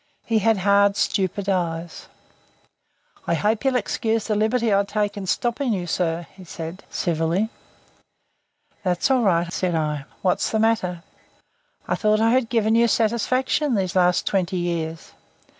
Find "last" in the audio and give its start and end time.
13.95-14.25